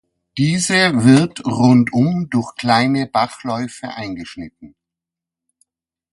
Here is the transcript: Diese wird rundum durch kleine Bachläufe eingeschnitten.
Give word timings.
Diese 0.39 1.03
wird 1.05 1.45
rundum 1.45 2.27
durch 2.31 2.55
kleine 2.55 3.05
Bachläufe 3.05 3.89
eingeschnitten. 3.89 4.73